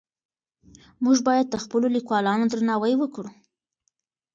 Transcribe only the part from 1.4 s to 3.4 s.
د خپلو لیکوالانو درناوی وکړو.